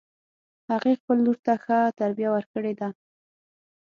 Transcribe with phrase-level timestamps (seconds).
[0.71, 2.89] هغې خپل لور ته ښه تربیه ورکړې ده